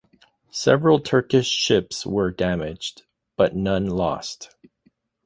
Several 0.49 0.99
Turkish 0.99 1.45
ships 1.47 2.07
were 2.07 2.31
damaged, 2.31 3.03
but 3.37 3.55
none 3.55 3.85
lost. 3.85 4.49